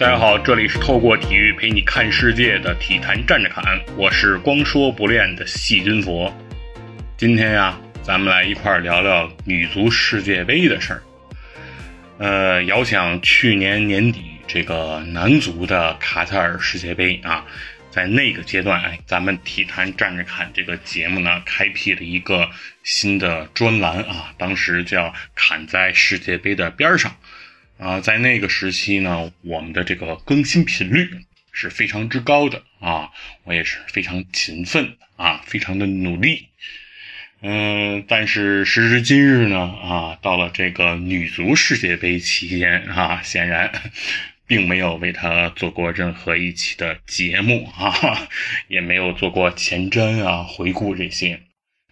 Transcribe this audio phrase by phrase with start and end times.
[0.00, 6.34] 大家好，这里是透过体育陪你看世界的体坛站着侃，我是光说不练的细菌佛。
[7.18, 11.02] 今天呀，咱们来一块聊聊女足世界杯的事儿。
[12.16, 17.44] 呃，遥想去年年底这个男足的卡塔尔世界杯啊，
[17.90, 22.48] 在那个阶段，哎，咱们体坛站着侃这个节目呢，开辟了一个
[22.84, 27.14] 新的专栏啊，当时叫“侃在世界杯的边上”。
[27.80, 31.08] 啊，在那个时期呢，我们的这个更新频率
[31.50, 33.08] 是非常之高的啊，
[33.44, 36.48] 我也是非常勤奋啊，非常的努力。
[37.40, 43.72] 嗯，但是时至今日呢，啊，到了这个女足世界杯期间啊，显然
[44.46, 48.28] 并没有为他做过任何一期的节目啊，
[48.68, 51.40] 也没有做过前瞻啊、回顾这些。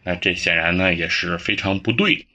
[0.05, 2.27] 那这显然呢也是非常不对。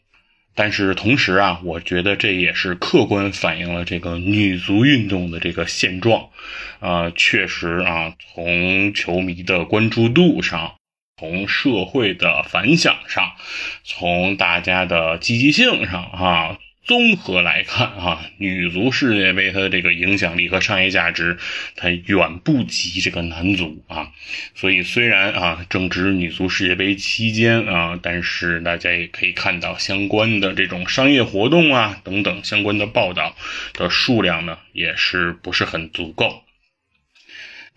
[0.55, 6.29] 但是同时啊，我觉得这也是客观反映了这个女足运动的这个现状，
[6.79, 10.75] 啊，确实啊，从球迷的关注度上，
[11.19, 13.33] 从社会的反响上，
[13.83, 16.57] 从大家的积极性上，啊。
[16.85, 21.37] 综合来看啊，女足世界杯它的这个影响力和商业价值，
[21.77, 24.11] 它远不及这个男足啊。
[24.53, 33.35] 所以虽然啊正值女足世界杯期间啊，但是大家也可以看到相关的这种商业活动啊等等相关的报道
[33.73, 36.43] 的数量呢，也是不是很足够。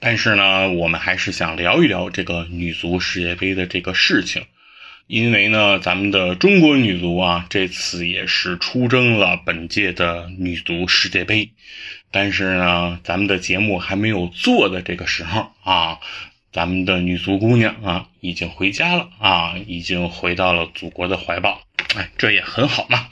[0.01, 4.45] 但是呢，我们还是想聊一聊这个女足世界杯的这个事情。
[5.07, 11.53] 因为呢，咱们的中国女足啊，这次也是出征了本届的女足世界杯。
[12.11, 15.99] 但是呢，咱们的节目还没有做的这个时候啊，
[16.53, 21.63] 咱们的女足姑娘啊，已经回家了啊，已经回到了祖国的怀抱。
[21.95, 23.09] 哎，这也很好嘛，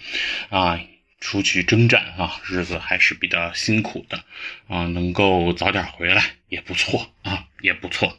[0.49, 0.81] 啊，
[1.21, 4.25] 出去征战啊，日子还是比较辛苦的
[4.67, 8.19] 啊，能够早点回来也不错啊，也不错。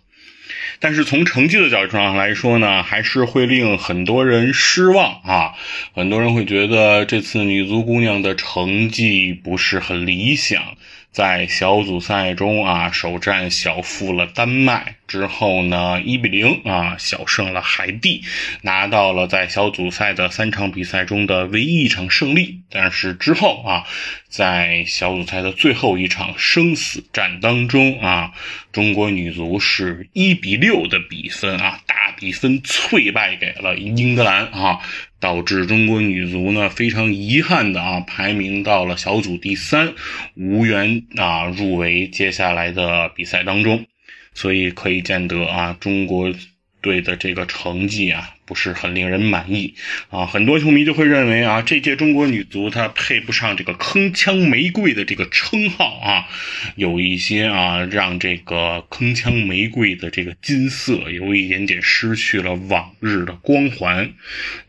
[0.80, 5.54] 但是从成绩的角度上来说呢，还是会令很多人失望啊！
[5.94, 10.76] 很多人会觉得这次女足姑娘的成绩不是很理想。
[11.16, 18.22] 在小组赛中啊，首战小负了丹麦之后呢，一比零啊小胜了海地，
[18.64, 22.60] 拿到了在小组赛的三场比赛中的唯一一场胜利。
[22.70, 23.86] 但是之后啊，
[24.28, 28.34] 在小组赛的最后一场生死战当中啊，
[28.74, 34.82] 中国女足是一比六的比分啊，大比分脆败给了英格兰啊。
[35.20, 39.94] 导致中国女足呢非常遗憾的啊排名到了小组第三，
[40.36, 43.86] 无缘啊入围接下来的比赛当中，
[44.34, 46.34] 所以可以见得啊中国。
[46.82, 49.74] 队的这个成绩啊，不是很令人满意
[50.10, 56.28] 啊，很多球迷就会认为啊，这届中国女足她配不上这个铿锵玫瑰的这个称号啊，
[56.76, 64.14] 有一些啊，让这个铿锵玫瑰的这个金色有一点点失去了往日的光环，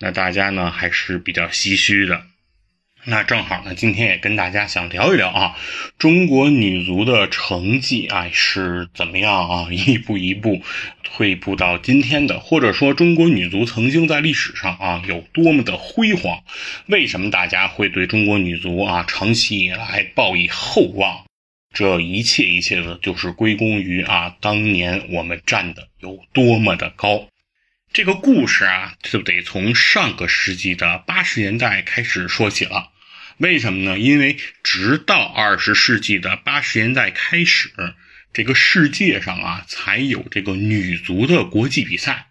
[0.00, 2.22] 那大家呢还是比较唏嘘的。
[3.08, 5.56] 那正好呢，今天也跟大家想聊一聊啊，
[5.96, 10.60] 中国女足的成绩啊是怎么样啊， 一步一步
[11.04, 16.42] 退步到今天的，或者说中国女足曾经在历史上啊有多么的辉煌？
[16.86, 21.24] 为什么大家会对中国女足啊长期以来抱以厚望？
[21.72, 27.28] 这一切一切的，就是归功于啊当年我们站的有多么的高。
[27.92, 32.90] 这个故事啊，就得从上个世纪的八十年代开始说起了。
[33.38, 33.98] 为什么呢？
[33.98, 37.70] 因为直到二十世纪的八十年代开始，
[38.32, 42.28] 这个世界上啊才有这个女足的国际比赛。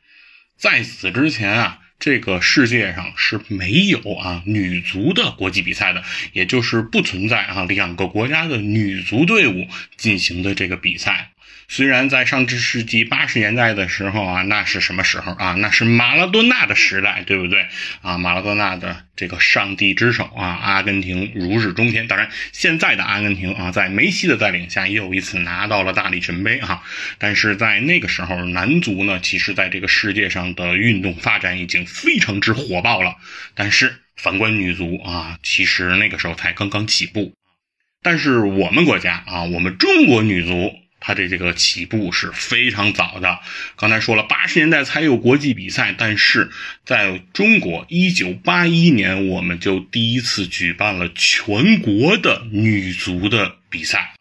[0.57, 9.67] 在此之前啊，这个世界上是没有啊女足的国际比赛的，也就是不存在啊两个国家的女足队伍
[9.97, 11.33] 进行的这个比赛。
[11.67, 15.53] 虽然在上世纪八十年代的时候啊，那是什么时候啊？
[15.59, 17.67] 那是马拉多纳的时代，对不对
[18.01, 18.17] 啊？
[18.17, 22.07] 马拉多纳的这个上帝之手啊，阿根廷如日中天。
[22.07, 26.83] 当然，现在的阿根廷啊，在梅西的带领下，又一次拿到了大力神杯啊。
[27.17, 33.15] 但是在那个时候，男足呢，其实在这个世界上的运动发展已经非常之火爆了。
[33.55, 37.33] 但是反观女足啊，其实那个时候才刚刚起步。
[38.03, 40.84] 但是我们国家啊，我们中国女足。
[41.05, 43.39] 它的这个起步是非常早的。
[43.75, 46.49] 刚才说了，八十年代才有国际比赛，但是
[46.83, 54.15] 在中国，一九八一年我们就第一次举办了全国的女足的比赛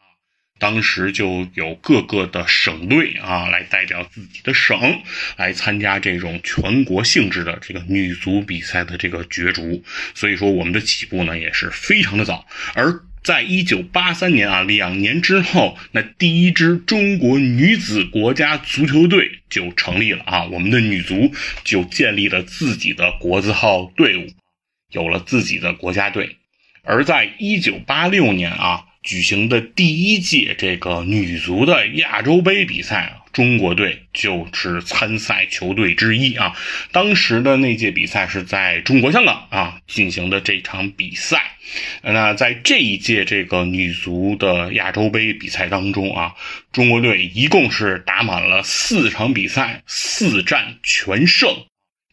[0.58, 4.78] 当时就有各个的省队啊，来代表自己的省
[5.38, 9.82] 来参加这种全国性质的这个女足比赛的这个角逐。
[10.14, 13.00] 所以说，我们的起步呢也是非常的早，而。
[13.24, 21.32] 在一九八三年啊，两年之后，那第一支中国女子国家足球队就成立了啊，我们的女足
[21.64, 24.26] 就建立了自己的国字号队伍，
[24.92, 26.36] 有了自己的国家队。
[26.84, 28.84] 而在一九八六年啊。
[29.04, 36.56] 举行的第一届这个女足的亚洲杯比赛啊，中国队就是参赛球队之一啊。
[36.92, 41.42] 当时的那届比赛是在中国香港啊进行的这场比赛。
[42.02, 46.34] 那在这一届这个女足的亚洲杯比赛当中啊，
[46.72, 51.50] 中国队一共是打满了四场比赛，四战全胜。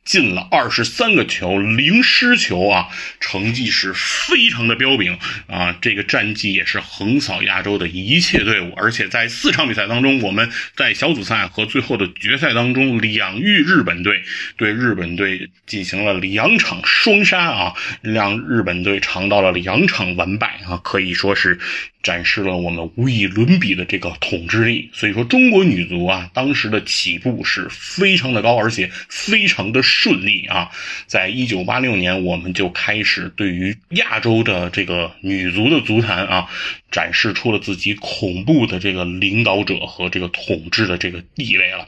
[0.04, 2.88] 进了二十三个球，零失球啊，
[3.20, 5.18] 成绩是非常的彪炳
[5.48, 5.78] 啊！
[5.82, 14.24] 这个战绩也是横扫亚洲的一切队伍，而且在四场比赛当中，我们在小组赛和最后的决赛当中两遇日本队，
[14.58, 21.60] 对日本队进行了两场双杀啊，让日本队尝到了两场完败啊，可以说是。
[22.04, 30.70] 展示了我们无以伦比的这个统治力，所以说中国女足啊，当时的起步是非常的高，而且非常的顺利啊。
[31.06, 36.48] 在一九八六年，我们就开始对于亚洲的这个女足的足坛啊，
[36.90, 41.88] 展示出了自己恐怖的这个领导者和这个统治的这个地位了。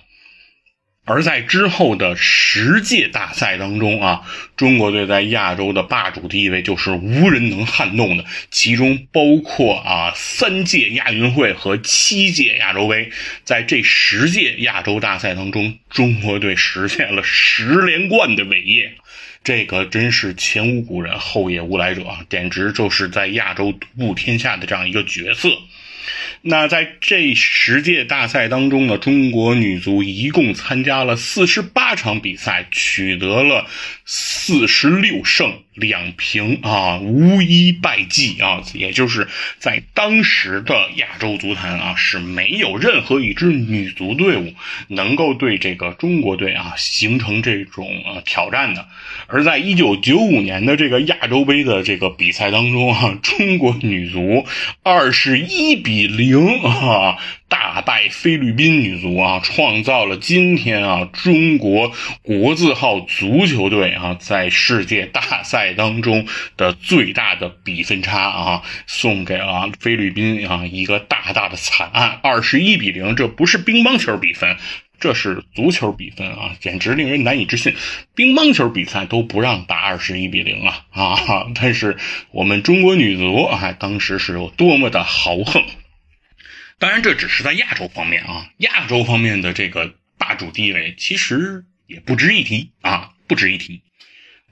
[1.05, 4.21] 而在之后的十届大赛当中啊，
[4.55, 8.23] 中国队在亚洲的霸主地位就是无人能撼动的。
[8.51, 13.11] 其中包括啊三届亚运会和七届亚洲杯，
[13.43, 18.93] 在这十届亚洲大赛当中，中国队实现了十连冠的伟业，
[19.43, 25.49] 这个真是前无古人后也无来者啊，简直就是在亚洲独步天下的这样一个角色。
[26.41, 33.67] 那在这十届大赛当中呢，中国女足一共参加了四十八场比赛，取得了
[34.05, 39.27] 四十六胜两平啊，无一败绩啊，也就是
[39.57, 44.53] 在当时的亚洲足坛啊，是没有任何一支女足队伍
[44.87, 48.87] 能够对这个中国队啊形成这种呃挑战的。
[49.27, 54.45] 而在一九九五年的这个亚洲杯的这个比赛当中啊，中国女足
[54.83, 57.17] 二十一比零啊
[57.53, 61.91] 大败菲律宾女足啊，创造了今天啊中国
[62.23, 66.25] 国字号足球队啊在世界大赛当中
[66.57, 74.57] 的最大的比分差啊，送给了菲律宾啊一个大大的惨案，二十一比零，这不是乒乓球比分。
[74.99, 77.75] 这是足球比分啊，简直令人难以置信！
[78.15, 81.47] 乒乓球比赛都不让打二十一比零啊啊！
[81.53, 81.97] 但是
[82.31, 85.61] 我们中国女足啊，当时是有多么的豪横！
[86.83, 93.81] 当然，这只是在亚洲方面啊，亚洲方面的这个霸主地位其实也不值一提啊，不值一提。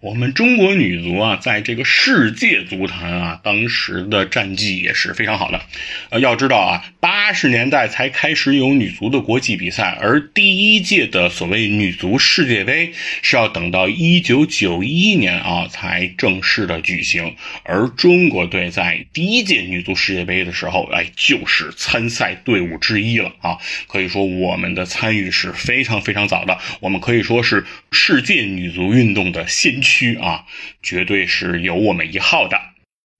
[0.01, 5.61] 我们中国女足啊，在这个世界足坛啊，当时的战绩也是非常好的。
[6.09, 17.35] 呃，要知道啊，八十年代才开始有女足的国际比赛，而第一届的所谓女足世界杯是要等到一九九一年啊才正式的举行。
[17.63, 23.59] 而中国队在第一届女足世界杯的时候，哎，就是参赛队伍之一了啊。
[23.85, 29.90] 可以说我们的参与是非常非常早的，我们可以说是世界女足运动的先驱。
[29.91, 30.45] 区啊，
[30.81, 32.70] 绝对是有我们一号的。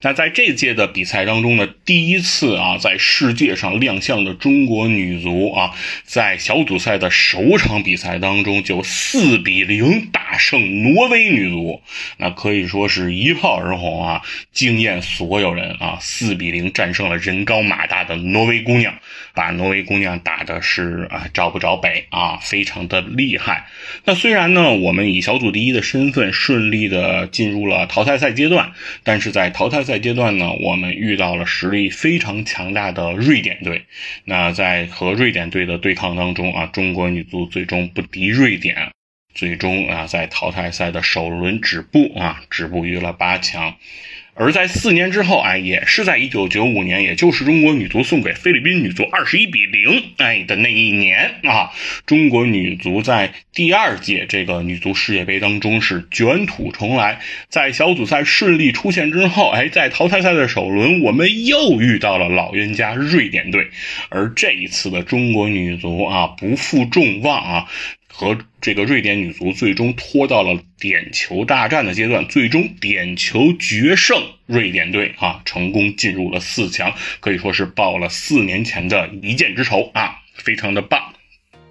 [0.03, 11.83] 那在这届的比赛当中呢，第一次啊，在世界上亮相的中国女足啊，在小组赛的首场比赛当中就四比零大胜挪威女足，
[12.17, 15.99] 那可以说是一炮而红啊，惊艳所有人啊！
[16.01, 18.95] 四比零战胜了人高马大的挪威姑娘，
[19.35, 23.67] 把挪威姑娘打的是啊找不着北啊，非常的厉害。
[24.05, 28.71] 那虽然呢，我们以小组第一的身份顺利的进入了淘汰赛阶段，
[29.03, 29.90] 但是在淘汰赛。
[29.91, 33.83] 在阶段呢，我们遇到了实力非常强大的瑞典队。
[34.23, 38.93] 那在和瑞典队的对抗当中啊，中国女足最终不敌瑞典，
[39.35, 43.75] 最终啊在淘汰赛的首轮止步啊，止步于了八强。
[44.33, 51.71] 而在四年之后，哎，也是在一九九五年，也就是中国女足送给菲律宾女足二十一比零，哎的那一年啊，
[52.05, 57.19] 中国女足在第二届这个女足世界杯当中是卷土重来，
[57.49, 63.69] 在小组赛顺利出线之后，哎，在淘汰赛的首轮，我们又遇到了老冤家瑞典队，
[64.09, 67.67] 而这一次的中国女足啊，不负众望啊。
[68.11, 81.13] 和这个瑞典女足最终拖到了点球大战的阶段，最终点球决胜瑞典队啊，成功进入了四强，可以说是报了四年前的一箭之仇啊，非常的棒。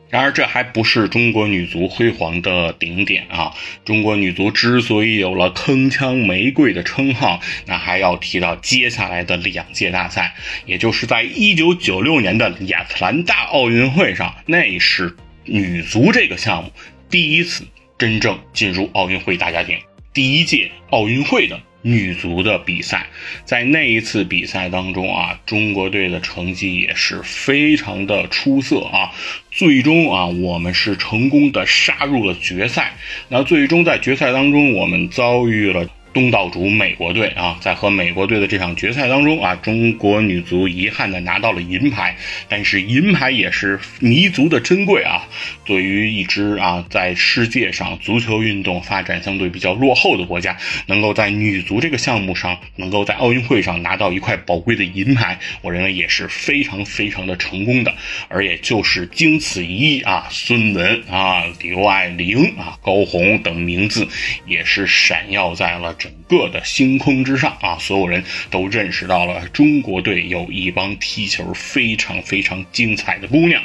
[0.09, 3.54] 然而，这还不是中国女足辉煌的顶点啊！
[3.85, 10.35] 中国女足之所以有了“铿锵玫瑰”的称号，那还要提到接下来的两届大赛，
[10.66, 16.70] 也就是在1996年的亚特兰大奥运会上，那是女足这个项目
[17.09, 17.64] 第一次
[17.99, 19.78] 真正进入奥运会大家庭，
[20.12, 21.61] 第一届奥运会的。
[21.82, 23.06] 女足的比赛，
[23.47, 29.12] 在那一次比赛当中啊，中国队的成绩也是非常的出色啊。
[29.50, 32.92] 最终啊，我们是成功的杀入了决赛。
[33.30, 35.88] 那最终在决赛当中，我们遭遇了。
[36.12, 42.17] 东道主美国队啊，在和美国队的这场决赛当中啊，中国女足遗憾的拿到了银牌，
[42.49, 45.29] 但是银牌也是弥足的珍贵啊。
[45.64, 57.95] 对于一支啊在世界上足球运动发展相对比较落后的国家，能够在女足这个项目上，能够在奥运会上拿到一块宝贵的银牌，我认为也是非常非常的成功的。
[58.29, 64.09] 而也就是经此一役啊，孙雯啊、刘爱玲啊、高红等名字
[64.47, 65.97] 也是闪耀在了。
[66.00, 73.62] 整个的星空之上啊，所有人都认识到了中国队有一帮踢球非常非常精彩的姑娘。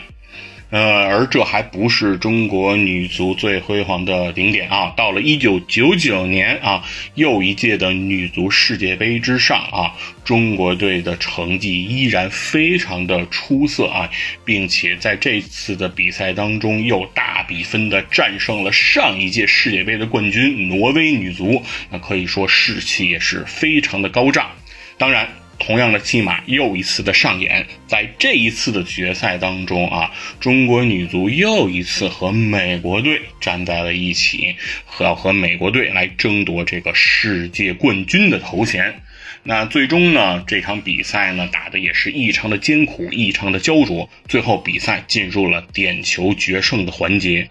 [0.75, 4.93] 呃，而这还不是中国女足最辉煌的顶点啊！
[4.97, 14.09] 到了一九九九年啊，又一届的女足世界杯之上啊，中国队的成绩依然非常的出色啊，
[14.43, 24.51] 并且在这次的比赛当中又大比分的战胜了上一届世界杯的冠军挪威女足，那可以说士气也是非常的高涨。
[24.97, 25.29] 当然。
[25.57, 39.01] 同样的戏码又一次的上演，在这一次的决赛当中啊，中国女足又一次和美国队站在了一起，和要和美国队来争夺这个世界冠军的头衔。
[39.43, 47.49] 那最终呢，这场比赛呢打的也是异常的艰苦，异常的焦灼，最后比赛进入了点球决胜的环节。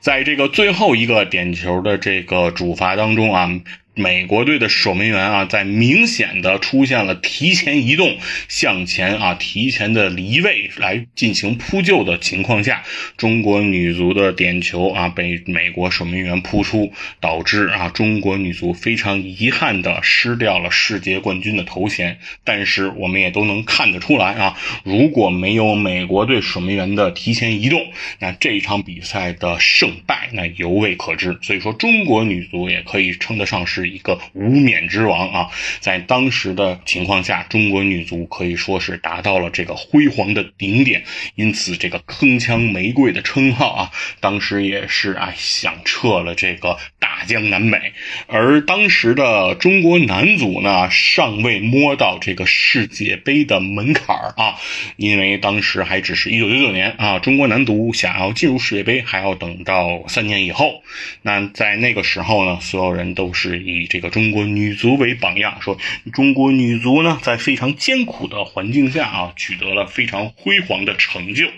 [0.00, 3.60] 在这个最后一个点球的这个主罚当中啊。
[3.94, 8.16] 美国队的守门员啊，在明显的出现了提前移动、
[8.48, 12.82] 向前啊、提前的离位来进行扑救的情况下，
[13.18, 22.18] 中国女足的点球啊被美国守门员扑出，导致啊中国女足非常遗憾的失掉了世界冠军的头衔。
[22.44, 31.36] 但是我们也都能看得出来啊，如果没有美国队守门员的提前移动，那这一场比赛的胜败那犹未可知。
[31.42, 33.81] 所以说，中国女足也可以称得上是。
[33.82, 35.48] 是一个无冕之王啊！
[35.80, 41.02] 在当时的情况下，中国女足可以说是达到了这个辉煌的顶点，
[41.34, 47.92] 因此这个“铿锵玫瑰”的称号啊，当时也是啊响彻了这个大江南北。
[48.28, 54.54] 而当时的中国男足呢，尚未摸到这个世界杯的门槛啊，
[54.96, 60.84] 因为当时还只是一九九九年啊，中国男足想要进入世界杯，还要等到三年以后。
[61.22, 65.78] 那在那个时候呢，所有人都是以这个中国女足为榜样，说
[66.12, 71.48] 中国女足呢，在非常艰苦的环境下啊，取得了非常辉煌的成就。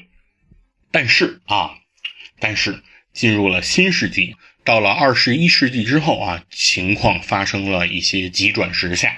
[0.91, 1.75] 但是啊，
[2.39, 4.37] 但是进入了新世纪。
[4.65, 9.13] 到了二十一世纪之后啊，情况发生了一些急转直下。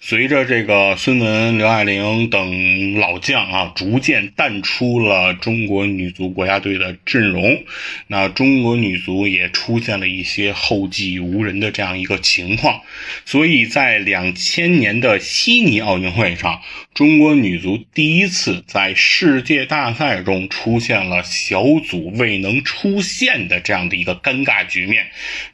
[0.00, 7.64] 随着这个孙雯、刘爱玲等老将啊，逐渐淡出了中国女足国家队的阵容，
[8.06, 12.80] 那中国女足也出现了一些后继无人的这样一个情况。
[13.24, 16.62] 所以在两千年的悉尼奥运会上。
[16.94, 25.06] 中国女足第一次在世界大赛中出现了小组未能出线的这样的一个尴尬局面，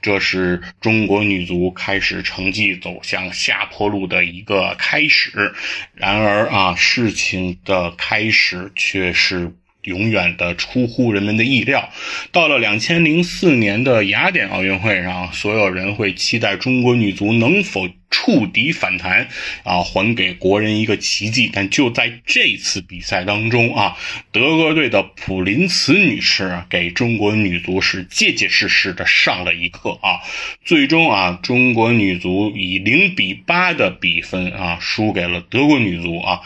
[0.03, 5.55] 这是中国女足开始成绩走向下坡路的一个开始。
[5.95, 9.53] 然而啊，事情的开始却是。
[9.89, 11.91] 永远的出乎人们的意料。
[12.31, 19.29] 到了两千零四年的雅典奥运会上，所有人会期待中国女足能否触底反弹，
[19.65, 21.51] 啊，还给国人一个奇迹。
[21.53, 23.97] 但就在这次比赛当中啊，
[24.33, 30.21] 德国队的普林茨女士给中国女足是结结实实的上了一课啊。
[30.65, 36.41] 最终啊，中国女足以零比八的比分啊，输给了德国女足啊。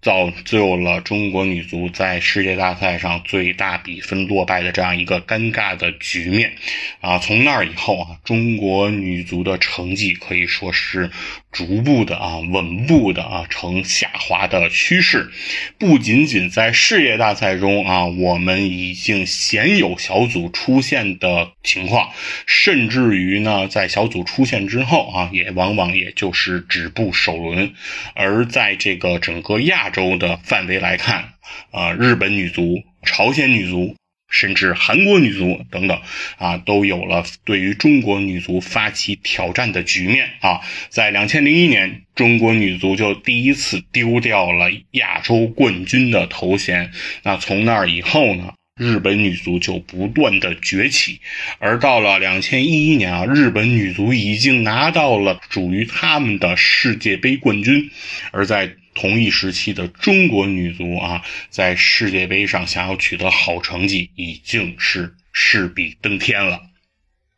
[0.00, 6.54] 造就了中国女足在世界大赛上最大比分落败的这样一个尴尬的局面，
[7.00, 11.10] 啊，从那儿以后啊，中国女足的成绩可以说是。
[11.58, 15.28] 逐步的啊，稳步的啊，呈下滑的趋势。
[15.76, 22.12] 不仅仅在事业大赛中啊，我们已经鲜有小组出现的情况，
[22.46, 27.72] 甚至于呢，在小组出现之后啊，也往往也就是止步首轮。
[28.14, 31.32] 而在这个整个亚洲的范围来看，
[31.72, 33.96] 啊，日本女足、朝鲜女足。
[34.28, 36.00] 甚至韩国女足等等
[36.36, 40.60] 啊，都有了对于中国女足发起挑战的局面啊。
[40.90, 46.90] 在两千零一年，中国女足就第一次丢掉了亚洲冠军的头衔。
[47.22, 51.20] 那从那以后呢，日本女足就不断的崛起。
[51.58, 57.90] 而到了两千一一年啊，日本女足已经拿到了属于他们的世界杯冠军。
[58.30, 66.62] 而在同一时期的中国女足啊，在世界杯上想要取得好成绩，已经是势比登天了。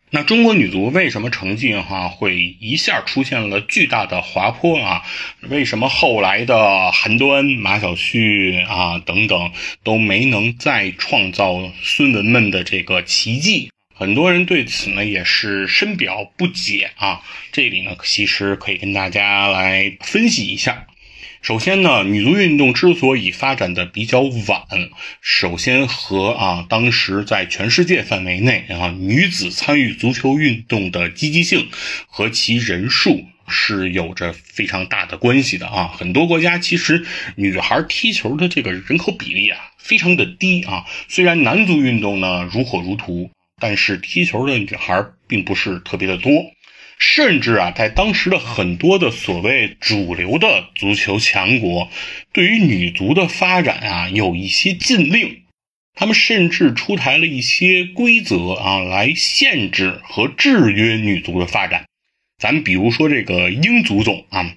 [0.08, 5.02] 那中国女足为什么成绩哈会一下出现了巨大的滑坡啊？
[5.42, 9.52] 为什么后来的韩端、马晓旭啊等等
[9.84, 13.70] 都没能再创造孙文们的这个奇迹？
[13.94, 17.20] 很多人对此呢也是深表不解啊。
[17.52, 20.86] 这里呢其实可以跟大家来分析一下。
[21.42, 24.62] 首先呢，女足运动之所以发展的比较晚，
[25.23, 31.68] 首先和啊当时在全世界范围内啊女子参与足球运动的积极性
[32.06, 35.88] 和其人数是有着非常大的关系的啊。
[35.88, 37.06] 很多国家其实
[37.37, 40.85] 女孩踢球的这个人口比例啊非常的低啊。
[41.09, 46.30] 虽然男足运动呢如火如荼，但是踢球的女孩并不是特别的多。
[47.02, 51.90] 甚至啊，在当时的很多的所谓主流的足球强国，
[52.30, 55.45] 对于女足的发展啊，有一些禁令，
[55.95, 61.87] 他们甚至出台了一些规则啊，来限制和制约女足的发展。
[62.38, 64.54] 咱们比如说这个英足总啊，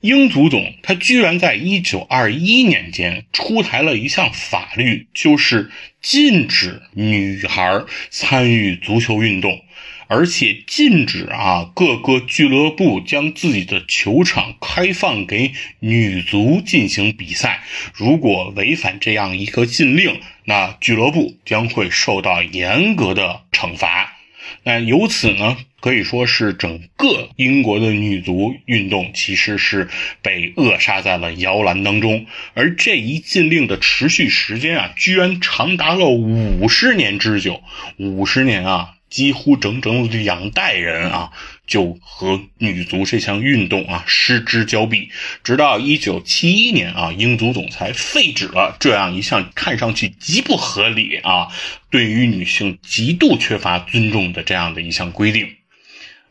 [0.00, 5.70] 英足总他居然在一九二一年间出台了一项法律，就是
[6.02, 9.62] 禁止女孩参与足球运动。
[10.08, 17.62] 而且禁止啊各个俱乐部将自己的球场开放给女足进行比赛。
[17.92, 24.12] 如果违反这样一个禁令，那俱乐部将会受到严格的惩罚。
[24.62, 29.88] 那由此呢，可以说是整个英国的女足运动其实是
[30.22, 32.26] 被扼杀在了摇篮当中。
[32.54, 37.62] 而这一禁令的持续时间啊，居然长达了五十年之久。
[37.96, 38.95] 五十年啊！
[39.08, 41.30] 几乎整整两代人啊，
[41.66, 45.10] 就和女足这项运动啊失之交臂。
[45.44, 51.48] 直到一九七一年啊，英足总裁废止了这样一项看上去极不合理啊，
[51.90, 55.56] 对于女性极度缺乏尊重的这样的一项规定。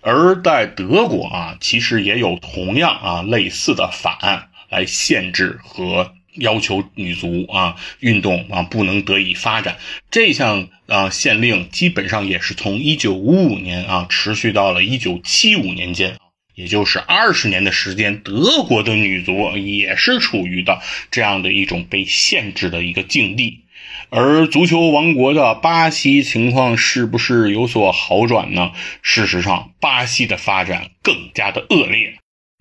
[0.01, 6.14] 而在德国啊，其实也有同样啊类似的法案来限制和。
[6.36, 9.78] 要求女足啊运动啊不能得以发展，
[10.12, 16.17] 这项啊限令基本上也是从一九五五年啊持续到了一九七五年间，
[16.56, 23.62] 也就是二十年的时间，德国的女足也是处于的这样的一种被限制的一个境地。
[24.10, 28.71] 而足球王国的巴西情况是不是有所好转呢？
[29.02, 32.15] 事实上，巴西的发展更加的恶劣。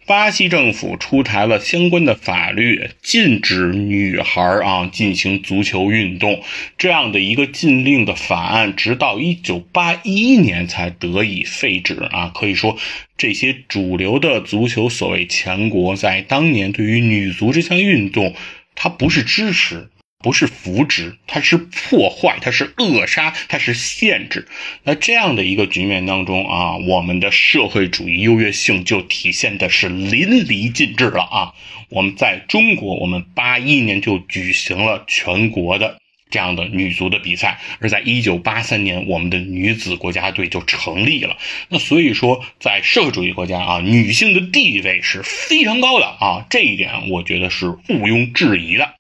[0.06, 6.42] 巴西政府出台了相关的法律，禁止女孩啊进行足球运动
[6.76, 12.30] 这样的一个禁令的法案，直到一九八一年才得以废止啊。
[12.34, 12.76] 可以说，
[13.16, 18.34] 这些主流的足球所谓强国在当年对于女足这项运动，
[18.74, 19.88] 它不是支持。
[20.24, 24.48] 不是扶植，它是破坏，它是扼杀，它是限制。
[24.84, 31.52] 那这样的一个局面当中啊，我们的社会主义优越性就体现的是淋漓尽致了啊！
[31.90, 35.98] 我们在中国，我们八一年就举行了全国的
[36.30, 41.36] 这样的女足的比赛，而在一九八三年，我们的女子国家队就成立了。
[41.68, 48.94] 那所以说，在社会主义国家啊，女性的地位是非常高的啊，这一点我觉得是毋庸置疑的。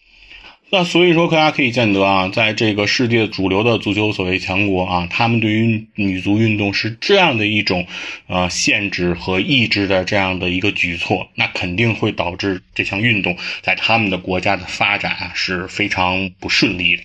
[0.76, 7.86] 那所以说，大家可以见得啊，在这个世界主流的足球所谓强国啊，他们对于女足运动是这样的一种
[8.26, 17.04] 呃限制和抑制的这样的一个举措，那肯定会导致这项运动在他们的国家的发展啊是非常不顺利的。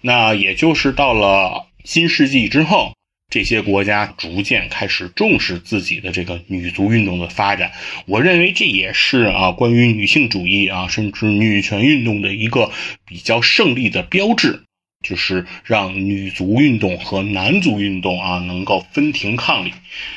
[0.00, 2.92] 那也就是到了新世纪之后。
[3.30, 7.72] 这些国家逐渐开始重视自己的这个女足运动的发展，
[8.06, 12.72] 我认为这也是啊关于女性主义啊甚至女权运动的一个
[13.04, 14.62] 比较胜利的标志。
[15.06, 19.72] 就是让女足运动和男足运动啊能够分庭抗礼。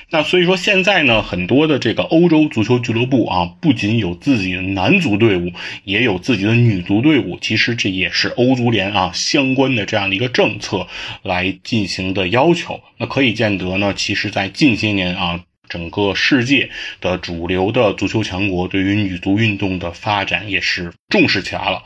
[0.10, 5.52] 那所以说现在呢，很多的这个欧洲足球俱乐部啊，不仅有自己的男足队伍，
[5.84, 7.38] 也有自己的女足队伍。
[7.40, 10.88] 其实这也是欧足联啊相关的这样的一个政策
[11.22, 12.82] 来进行的要求。
[12.98, 21.84] 那可以见得呢，其实在近些年啊，整个世界的主流的足球强国对于女足运动的发展也是重视起来了。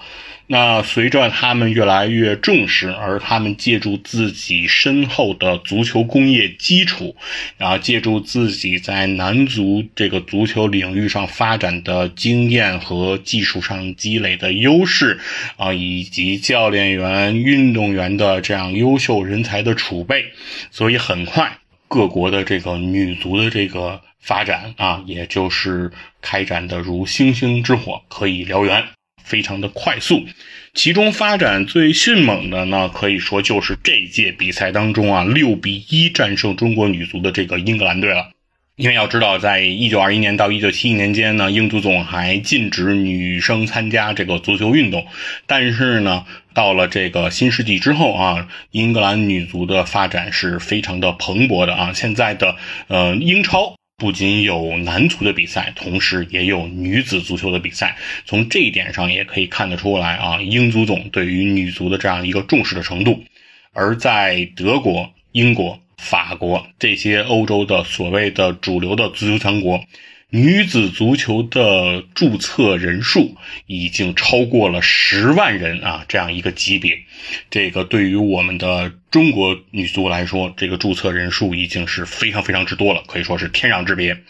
[0.47, 7.15] 那随着他们越来越重视，而他们借助自己深厚的足球工业基础，
[7.57, 15.19] 然后借助自己在男足这个足球领域上发展的经验和技术上积累的优势
[15.57, 20.25] 啊，以及教练员、运动员的这样优秀人才的储备，
[20.69, 28.83] 所以很快各国的这个女足的这个发展啊，也就是开展的如星星之火，可以燎原。
[29.25, 30.25] 非常的快速，
[30.73, 38.29] 其中发展最迅猛的呢，可以说就是这届比赛当中啊，六比一战胜中国女足的这个英格兰队了。
[38.77, 45.07] 因为要知道，在一九二一年到一九七一年间呢，英足总还禁止女生参加这个足球运动，
[45.47, 51.93] 但是呢，到了这个新世纪之后啊，英格兰女足的发展是非常的蓬勃的啊。
[51.93, 52.57] 现在的
[52.87, 53.75] 呃英超。
[53.97, 57.95] 不仅有男足的比赛，同时也有女子足球的比赛。
[58.25, 63.23] 从这一点上也可以看得出来啊，英足总对于女足的这样一个重视的程度。
[63.71, 69.83] 而在德国、英国、法国这些欧洲的所谓的主流的足球强国。
[70.31, 77.04] 女子足球的注册人数已经超过了十万人啊，这样一个级别，
[77.49, 84.23] 这个对于我们的中国女足来说，这个注册人数已经是非常非常之多了，可以说是天壤之别。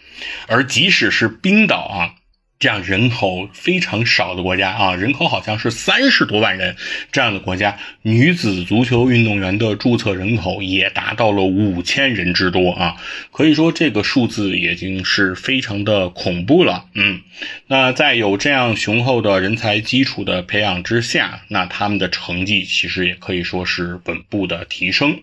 [0.48, 2.16] 而即使是冰岛啊。
[2.58, 6.76] 这样人口非常少的国家啊，人口好像是三十多万人，
[7.12, 12.96] 这样的国家，女子足球运动员的注册人口也达到了五千人之多啊，
[13.32, 16.86] 可以说这个数字已经是非常的恐怖了。
[16.94, 17.22] 嗯，
[17.68, 25.20] 那在有这样雄厚的人才基础的培养之下，那他们的成绩其实也可以说是稳步的提升，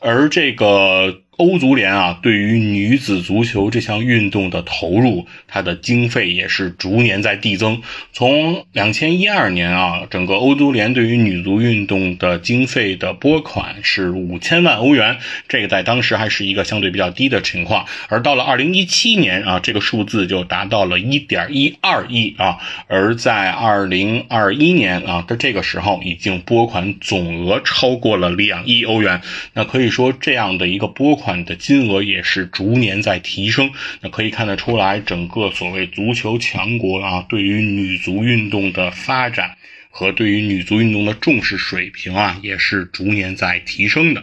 [0.00, 1.20] 而这个。
[1.36, 7.82] 欧足联啊，对于女子足球这项运动的投入，它的经费也是逐年在递增。
[8.12, 15.18] 从两千一二年啊，整个欧足联对于女足运动的经费的拨款是五千万欧元，
[15.48, 17.84] 这个在当时还是一个相对比较低的情况。
[18.08, 22.58] 而到了二零一七年啊，这个数字就达到了一点一二亿啊。
[22.86, 29.20] 而在二零二一年啊的这个时候，已经拨款总额超过了两亿欧元。
[29.54, 31.23] 那可以说，这样的一个拨款。
[31.24, 39.56] 款的金额也是逐年在提升，那可以看得出来，整个所谓足球强国啊，对于女足运动的发展
[39.88, 44.22] 和对于女足运动的重视水平啊，也是逐年在提升的。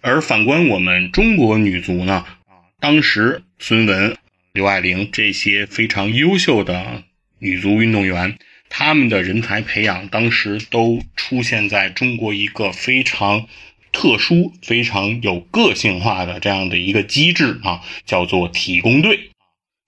[0.00, 4.16] 而反观我们中国女足呢，啊，当时孙雯、
[4.54, 7.04] 刘爱玲这些非常优秀的
[7.38, 8.38] 女足运动员，
[8.70, 13.46] 他们的人才培养当时都出现在中国一个非常。
[13.92, 19.30] 特殊、非常有个性化的这样的一个机制啊，叫做体工队。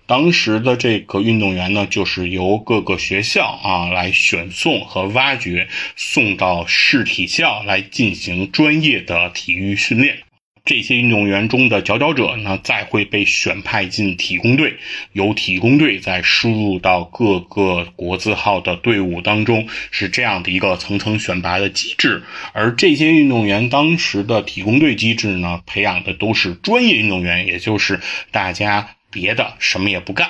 [0.05, 10.19] 当时的这个运动员呢，就是由各个学校啊来选送和挖掘，送到市体校来进行专业的体育训练。
[10.64, 14.77] 这些运动员中的佼佼者呢，再会被选派进体工队，
[15.12, 22.22] 由体工队再输入到各个国字号的队伍当中，是这样的一个层层选拔的机制。
[22.53, 30.29] 而这些运动员当时的体工队机制呢，培养的都是专业运动员，也就是大家别的什么也不干，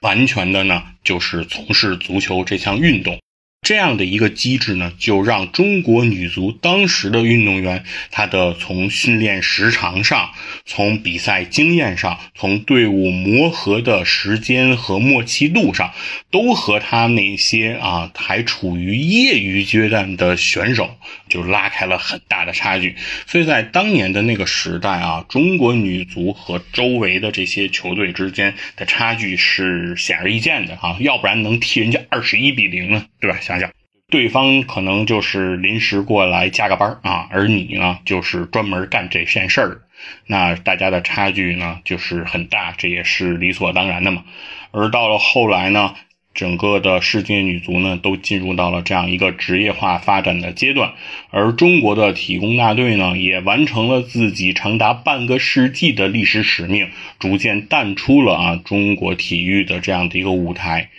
[0.00, 3.20] 完全的呢就是从事足球这项运动。
[3.64, 10.32] 这样的一个机制呢，就让中国女足当时的运动员，她的从训练时长上，
[10.66, 15.92] 从比赛经验上，从队伍磨合的时间和默契度上，
[16.30, 20.96] 都和他那些啊还处于业余阶段的选手
[21.30, 22.94] 就拉开了很大的差距。
[23.26, 33.38] 所以在当年的那个时代啊，中国女足和周围的这些球队之间的差距是显而易见的啊，要不然能踢人家二十一比零呢，对吧？
[33.58, 33.70] 想想，
[34.10, 39.80] 对方可能就是临时过来加个班啊，而你呢，就是专门干这件事儿，
[40.26, 44.24] 那大家的差距呢，就是很大，这也是理所当然的嘛。
[44.72, 45.94] 而到了后来呢，
[46.34, 50.92] 整个的世界女足呢，都进入到了这样一个职业化发展的阶段，
[51.30, 60.90] 而中国的体工大队呢，也完成了自己长达半个世纪的历史使命，逐渐淡出了啊中国体育的这样的一个舞台。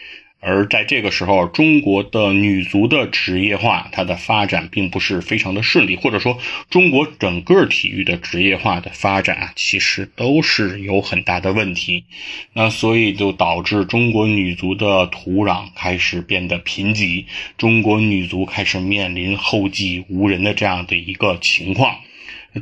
[0.48, 6.38] 而在这个时候，中国的女足的职业化，它的发展并不是非常的顺利，或者说，
[6.70, 12.04] 中国整个体育的职业化的发展啊，其实都是有很大的问题。
[12.54, 17.26] 那所以就导致中国女足的土壤开始变得贫瘠，
[17.58, 21.96] 中国女足开始面临后继无人的这样的一个情况。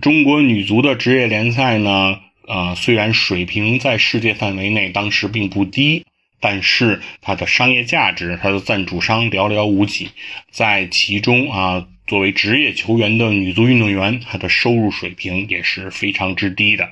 [0.01, 6.05] 中国女足的职业联赛呢，呃，虽然水平在世界范围内当时并不低。
[6.43, 10.09] 但是它的商业价值、它的赞助商寥寥无几，
[10.51, 16.89] 在其中啊，作为职业球员的女足运动员，她的收入水平也是非常之低的。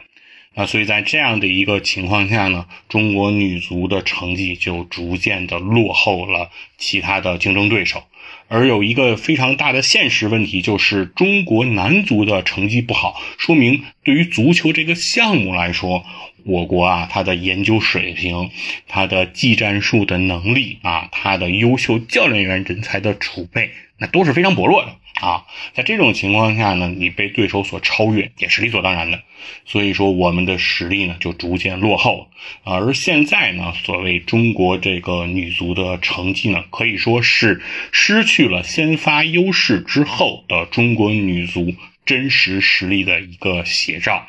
[0.55, 8.03] 啊，所以在这样的一个情况下呢，中国女足的成绩就逐渐的落后了其他的竞争对手。
[8.47, 16.05] 而有一个非常大的现实问题，就是中国男足的成绩不好，说明对于足球这个项目来说，
[16.45, 18.49] 我国啊，它的研究水平、
[18.87, 24.95] 它的技战术的能力啊、它的优秀教练员人才的储备，那都是非常薄弱的。
[25.21, 29.19] 啊，在这种情况下呢，你被对手所超越也是理所当然的。
[29.65, 32.27] 所以说，我们的实力呢就逐渐落后了。
[32.63, 44.25] 而现在呢，所谓中国这个女足的成绩呢，可以说是失去了先发优势之后的中国女足真实实力的一个写照。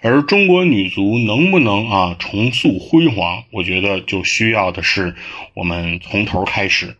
[0.00, 5.14] 而中国女足能不能啊重塑辉煌，我觉得就需要的是
[5.54, 6.96] 我们从头开始。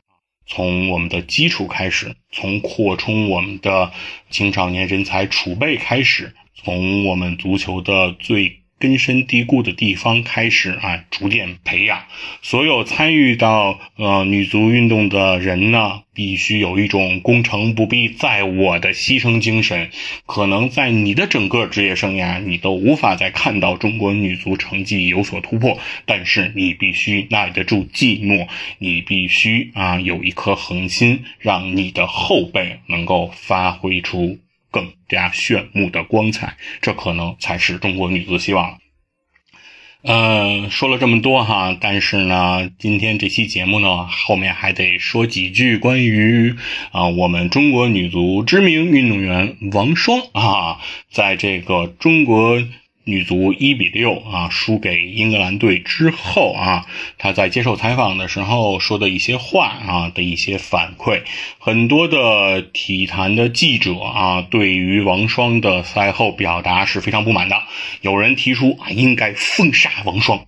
[0.47, 3.93] 从我们的基础开始，从扩充我们的
[4.31, 8.64] 青少年人才储备开始，从我们足球的最。
[8.85, 12.05] 根深蒂固的地方开始啊，逐渐培养
[12.43, 19.89] 所有参与到呃女足运动的人呢，必须有一种攻城不必在我的牺牲精神。
[20.27, 34.39] 可能在你的整个职业生涯，你都无法再看到中国女足成绩有所突破，但是你必须耐得住寂寞，你必须啊有一颗恒心，让你的后辈能够发挥出。
[34.75, 38.79] 更加炫目的光彩，这可能才是中国女足希望。
[40.03, 46.57] 呃，说了这么多哈，但是呢，今天这期节目呢，后面还得说几句关于
[46.91, 52.61] 啊，我们中国女足知名运动员王霜啊，在这个中国。
[53.05, 56.87] 女足一比六啊输给英格兰队之后啊，
[57.19, 61.23] 她在接受采访的时候说的一些话啊的一些反馈，
[61.59, 67.63] 很多的体坛的记者啊对于王霜的赛后表达是非常不满的。
[68.01, 70.47] 有人提出啊应该封杀王霜，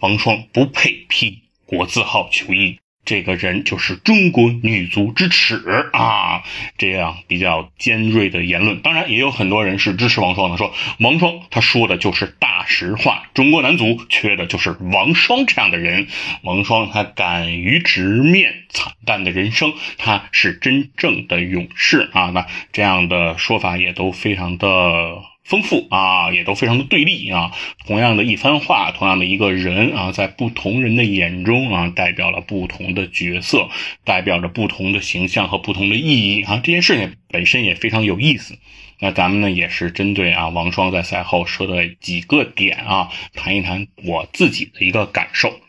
[0.00, 2.81] 王霜不配披国字号球衣。
[3.04, 6.42] 这个人就是中国女足之耻啊！
[6.78, 16.06] 这样比较尖锐的言论，当然也有很多人是支持王霜的，说王霜他说的就是大实话，中国男足缺的就是王霜这样的人。
[16.42, 22.30] 王霜他敢于直面惨淡的人生，他是真正的勇士啊！
[22.30, 25.31] 那这样的说法也都非常的。
[25.44, 27.52] 丰富啊，也都非常的对立啊。
[27.86, 33.68] 同样的一番话，同样的一个人啊，在不同人的眼中啊，代表了不同的角色，
[34.04, 36.60] 代表着不同的形象和不同的意义啊。
[36.62, 38.56] 这件事情本身也非常有意思。
[39.00, 45.60] 那咱们呢，也是针对啊王双在赛后说的几个点啊，谈一谈我自己的一个感受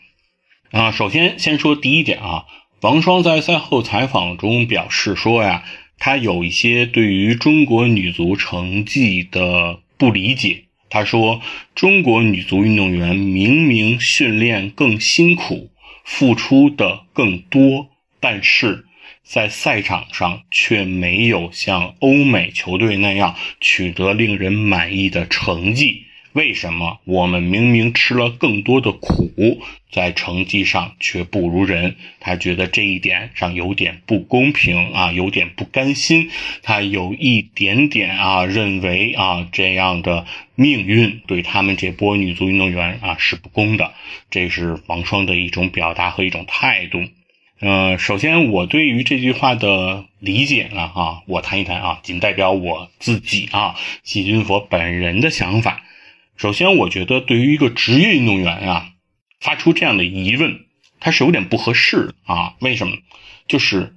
[0.70, 0.92] 啊。
[0.92, 2.44] 首先，先说第一点啊，
[2.80, 5.64] 王双在赛后采访中表示说呀。
[5.98, 10.64] 他有一些对于中国女足成绩的不理解。
[10.90, 11.42] 他说
[11.74, 15.70] ：“中国女足运动员明明训练更辛苦，
[16.04, 17.88] 付出的更多，
[18.20, 18.84] 但是
[19.24, 26.04] 在赛场上却没有像欧美球队那样取得令人满意的成绩。”
[26.34, 31.94] 为什么我们明明吃了更多的苦，在成绩上却不如人？
[32.18, 36.30] 他觉得这一点上有点不公平啊，有点不甘心。
[36.64, 43.92] 他有一点点啊，认为啊，这样的命运对他们这波女足运动员啊是不公的。
[44.28, 47.04] 这是王霜的一种表达和一种态度。
[47.60, 55.84] 呃，首先我对于这句话的理解呢，啊，我谈一谈啊，仅代表我自己啊，细菌佛本人的想法。
[56.36, 58.92] 首先，我觉得对于一个职业运动员啊，
[59.40, 60.66] 发出这样的疑问，
[60.98, 62.54] 他是有点不合适啊。
[62.60, 62.96] 为什么？
[63.46, 63.94] 就是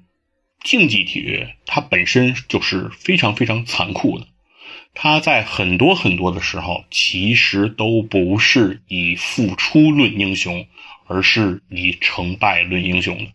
[0.64, 4.28] 竞技体育它本身就是非常非常残酷的，
[4.94, 10.68] 它在很多很多的时候，其实都不是以付出论英雄，
[11.08, 13.32] 而是以成败论英雄的。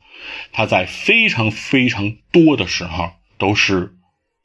[0.52, 3.94] 它在非常非常多的时候都是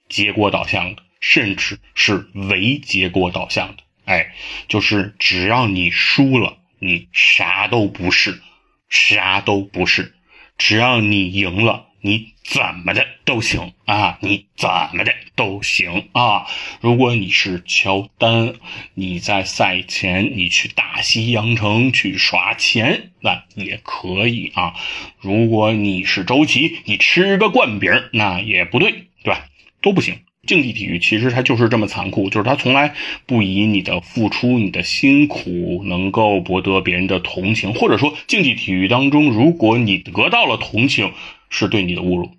[0.10, 3.84] 结果导向的，甚至是唯结果导向的。
[4.08, 4.34] 哎，
[4.70, 8.42] 就是只要你输了，你啥都不是，
[8.88, 10.14] 啥都不是；
[10.58, 16.48] 只要你赢了，你怎么的都行啊，你怎么的都行啊。
[16.80, 18.54] 如果你是乔丹，
[18.94, 24.74] 你在赛前你去大西洋城去耍钱，那也可以啊。
[25.20, 29.50] 如果你是周琦，你吃个灌饼，那也不对，对吧？
[29.82, 30.22] 都不行。
[30.48, 32.96] 竞技体育其实它就是这么残酷，就是它从来
[33.28, 41.12] 不以你的付出、你的辛苦能够博得别人的同情，或者说竞技体育当中，如果你得到了同情，
[41.50, 42.32] 是对你的侮辱，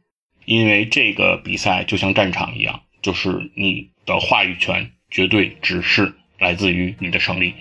[0.45, 7.55] 因为这个比赛就像战场一样，就是你的话语权绝对只是来自于你的胜利。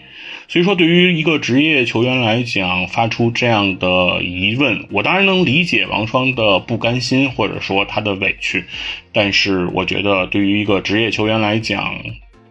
[0.47, 8.63] 所以说，对于一个职业球员来讲，发出这样的疑问，我当然能理解王霜的不甘心，或者说他的委屈。
[9.11, 11.95] 但是，我觉得对于一个职业球员来讲，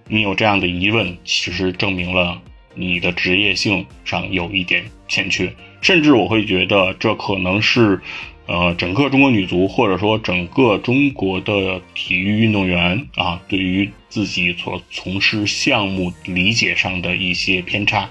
[0.08, 2.40] 你有这样的疑问，其实证明了
[2.74, 5.50] 你的职业性上有一点欠缺。
[5.80, 8.00] 甚至我会觉得，这可能是。
[8.46, 18.08] 呃，整个中国女足，或者说整个中国的体育运动员啊，对于自己所从事项目理解上的一些偏差，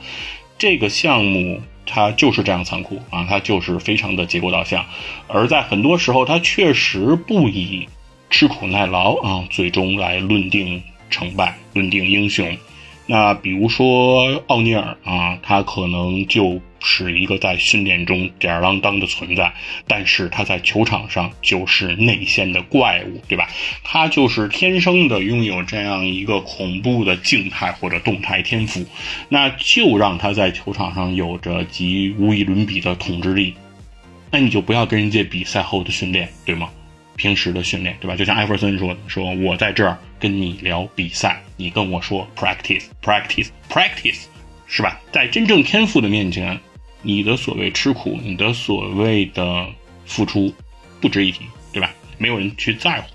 [0.57, 4.85] 这个项目它就是这样残酷啊，它就是非常的结果导向，
[5.27, 7.87] 而在很多时候，它确实不以
[8.29, 12.57] 吃苦耐劳啊，最终来论定成败、论定英雄。
[13.07, 19.51] 那比如说奥尼尔啊，他可能就是一个在训练中吊儿郎当的存在，
[19.87, 23.49] 但是他在球场上就是内线的怪物，对吧？
[23.83, 28.85] 他就是天生的拥有这样一个恐怖的静态或者动态天赋，
[29.27, 33.55] 那就让他在球场上有着极无与伦比的统治力。
[34.31, 36.69] 那你就不要跟人家比赛后的训练，对吗？
[37.15, 38.15] 平时的训练，对吧？
[38.15, 44.23] 就像艾弗森说的：“说我在这儿跟你聊比赛，你跟我说 practice，practice，practice，
[44.67, 44.99] 是吧？
[45.13, 46.59] 在真正天赋的面前，
[47.05, 49.65] 你的所谓吃苦，你的所谓的
[50.05, 50.53] 付出，
[50.99, 51.93] 不值一提，对吧？
[52.17, 53.07] 没有人去在乎。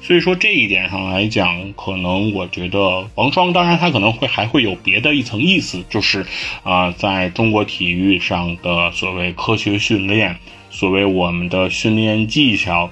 [0.00, 6.26] 所以说这一点上来讲，可能我觉得王霜，当然他可能会还会有别的一层意思，就是
[6.62, 10.36] 啊，在中国体育上的所谓科学训练，
[10.70, 12.90] 所谓我们的训练技巧。”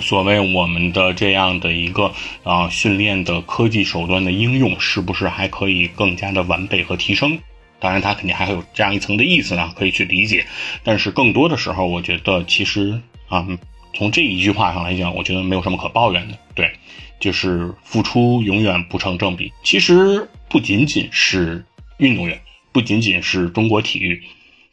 [0.00, 2.10] 所谓我们的这样的一个
[2.42, 7.38] 啊训练的科技手段的应用，是不是还可以更加的完备和提升？
[7.84, 10.46] 当然，它肯定还会有这样一层的意思呢，可以去理解。
[10.82, 13.46] 但是更多的时候，我觉得其实啊，
[13.92, 16.34] 从这一句话上来讲，我觉得没有什么可抱怨的。
[16.54, 16.72] 对，
[17.20, 19.52] 就是付出永远不成正比。
[19.62, 21.62] 其实不仅仅是
[21.98, 22.40] 运动员，
[22.72, 24.22] 不仅仅是中国体育，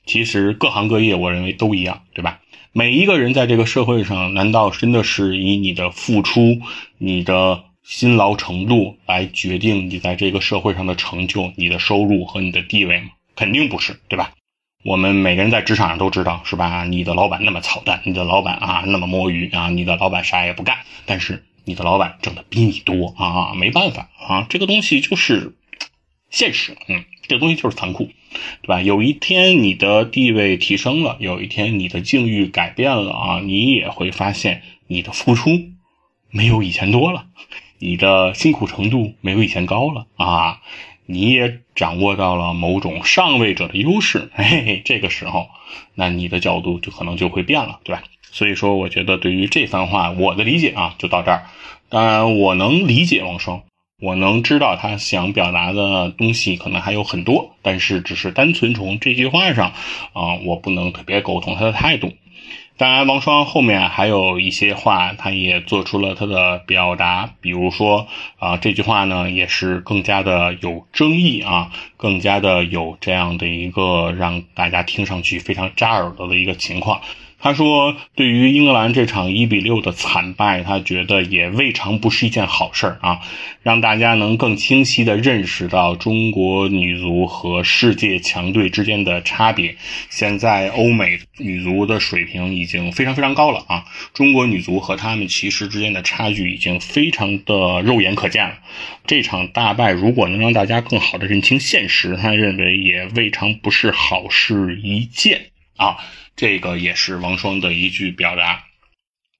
[0.05, 2.39] 其实各行各业，我认为都一样，对吧？
[2.71, 6.61] 每一个人在这个社会上，难道真的是以你的付出、
[6.97, 13.09] 你的辛劳程度来决定你在这个社会上的成就、你的收入和你的地位吗？
[13.35, 14.33] 肯定不是，对吧？
[14.83, 16.83] 我们每个人在职场上都知道，是吧？
[16.85, 25.55] 你的老板那么操蛋，你的老板啊那么摸鱼啊，你的老板啥也不干，但是你的老板挣的比你多啊，没办法啊，这个东西就是
[26.29, 28.09] 现实，嗯，这东西就是残酷。
[28.61, 28.81] 对吧？
[28.81, 35.49] 有一天你的地位提升了，有一天你的境遇改变了啊，你也会发现你的付出
[36.29, 37.25] 没有以前多了，
[37.83, 40.61] 你的辛苦程度没有以前高了啊，
[41.07, 45.47] 你也掌握到了某种上位者的优势， 嘿嘿，这个时候，
[45.95, 48.03] 那你的角度就可能就会变了，对吧？
[48.31, 51.47] 所以说，我觉得对于这番话，我的理解啊，就到这儿。
[51.89, 53.63] 当然，我能理解王双。
[53.99, 59.73] 我能知道他想表达的东西可能还有很多，但是只是单纯从这句话上，
[60.13, 62.13] 啊，我不能特别苟同他的态度。
[62.77, 68.07] 当然，王双后面还有一些话，他也做出了他的表达，比如说，
[68.39, 77.01] 啊，这句话呢也是更加的有争议啊，更加的有这样的一个让大家听上去非常扎耳朵的一个情况。
[77.41, 83.19] 他说：“对于英格兰这场一比六的惨败，他觉得也未尝不是一件好事儿啊，
[83.63, 89.75] 让大家能更清晰地认识到中国女足和世界强队之间的差别。
[90.11, 98.53] 现在欧美女足的水平已经非常非常高了啊，中国女足和他们其实之间的差距已经非常的肉眼可见了。
[99.07, 105.97] 这场大败如果能让大家更好的认清现实，他认为也未尝不是好事一件啊。”
[106.41, 108.63] 这个也是王霜的一句表达，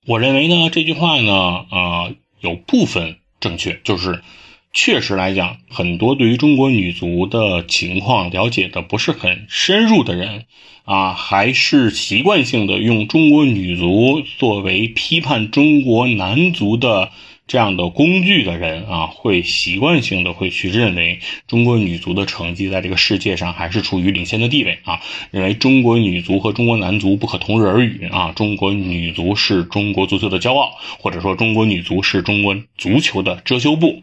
[0.06, 1.34] 我认为呢，这句话呢，
[1.72, 4.22] 呃，有部分正确，就是
[4.72, 10.46] 确实来讲，很多对于中国女足的情况了解的不是很深入的人
[10.86, 17.12] 啊，还是习惯性的用中国女足作为批判中国男足的。
[17.52, 34.02] 这样的工具的人啊，会习惯性的会去认为中国女足的成绩在这个世界上还是处于领先的地位啊，认为中国女足和中国男足不可同日而语啊，中国女足是中国足球的骄傲，或者说中国女足是中国足球的遮羞布。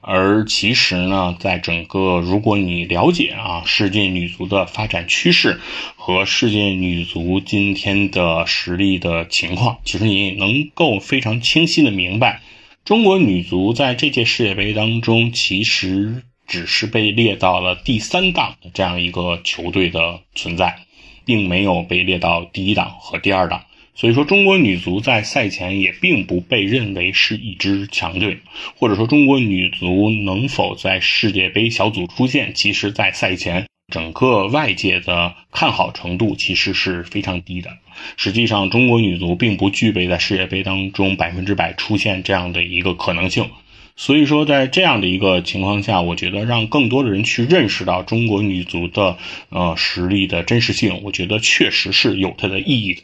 [0.00, 5.60] 而其实呢，在整个如果你了解啊世界女足的发展趋势
[5.96, 12.40] 和世界女足今天的实力的情况，其实你能够非常清晰的明白。
[12.86, 20.78] 中国女足在这届世界杯当中，其实只是被列到了第三档的这样一个球队的存在，
[21.24, 23.64] 并没有被列到第一档和第二档。
[23.96, 28.38] 所以说，中国女足在赛前也并不被认为是一支强队，
[28.76, 37.70] 或者说中国女足能否在世界杯小组出线，其实在赛前整个外界的看好程度其实是非常低的。
[38.16, 43.48] 实际上，中国女足并不具备在世界杯当中百分之百出现这样的一个可能性。
[43.94, 49.16] 所以说，在这样的一个情况下，我觉得让更多的人去认识到中国女足的
[49.48, 53.02] 呃实力的真实性，我觉得确实是有它的意义的。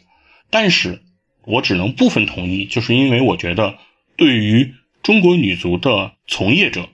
[0.51, 1.01] 但是，
[1.45, 3.75] 我只能部分同意，就是因为我觉得，
[4.17, 6.89] 对于中国女足的从业者，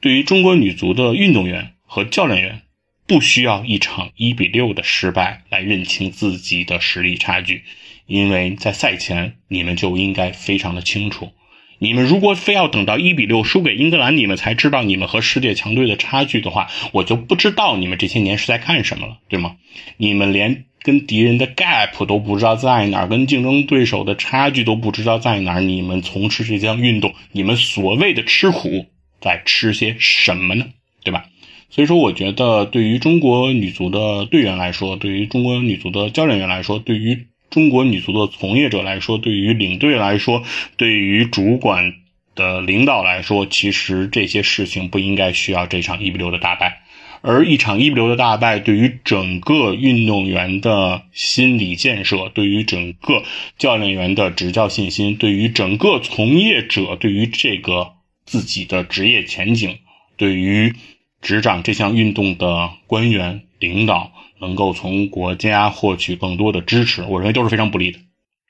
[0.00, 2.62] 对于中国女足的运动员和教练员，
[3.06, 7.64] 不需要一场一比六的失败来认清自己的实力差距，
[8.06, 11.32] 因为在赛前你们就应该非常的清楚，
[11.78, 19.56] 你们如果非要等到一比六输给英格兰，你们才知道你们和世界强队的差距的话，我就不知道你们这些年是在干什么了，对吗？
[19.96, 20.64] 你们连。
[20.84, 25.60] 跟敌人的 gap 都不知道在哪儿，跟竞争对手的差距都不知道在哪儿。
[25.60, 28.86] 你们从事这项运动，你们所谓的吃苦，
[29.20, 30.66] 在吃些什么呢？
[31.04, 31.26] 对吧？
[31.74, 40.42] 所以说，我觉得对于中国女足的队员来说，对于中国女足的教练员来说，对于中国女足的从业者来说，对于领队来说，
[40.76, 41.94] 对于主管
[42.34, 46.82] 的领导来说，其实这些事情不应该需要这场一比六的大败。
[47.22, 53.22] 而一场一比六的大败，对于整个运动员的心理建设，对于整个
[53.56, 57.92] 教练员的执教信心，对于整个从业者，对于这个
[58.26, 59.78] 自己的职业前景，
[60.18, 60.74] 对于
[61.22, 68.00] 执掌这项运动的官员领导，能够从国家获取更多的支持，我认为都是非常不利的。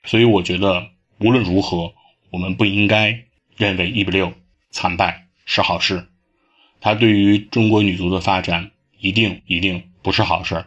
[0.03, 0.87] 所以，我觉得
[1.19, 1.93] 无论如何，
[2.31, 4.33] 我们不应该认为一比六
[4.71, 6.07] 惨败是好事。
[6.81, 10.65] 它对于中国女足的发展一定一定不是好事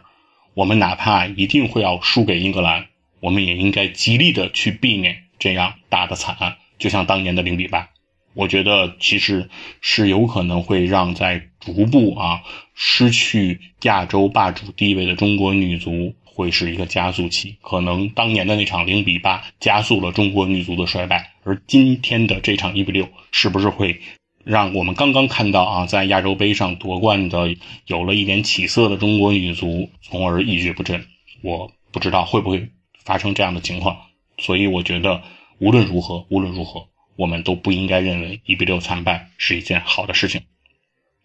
[0.55, 2.87] 我们哪怕一定会要输给英格兰，
[3.19, 7.89] 我们也应该极力的去避免这样大的惨案，就像当年的零比八。
[8.37, 9.49] 我觉得其实
[9.81, 12.43] 是有可能会让在逐步啊
[12.75, 17.57] 失去亚洲霸主地位的中国女足会是一个加速器。
[17.63, 23.99] 可能当年的那场零比八加速了中国女足的衰败，而今天的这场一比六是不是会？
[24.43, 27.55] 让我们刚刚看到啊，在亚洲杯上夺冠的
[27.87, 31.05] 有了一点起色的中国女足，从而一蹶不振。
[31.41, 32.69] 我不知道会不会
[33.03, 33.97] 发生这样的情况，
[34.37, 35.23] 所以我觉得
[35.57, 36.87] 无论如何，无论如何，
[37.17, 40.43] 我们都不应该认为一比六惨败是一件好的事情